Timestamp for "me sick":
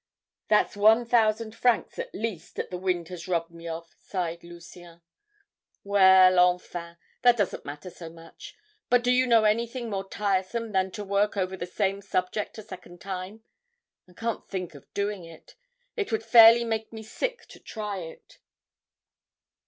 16.91-17.45